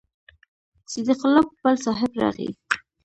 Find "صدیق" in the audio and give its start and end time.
0.91-1.19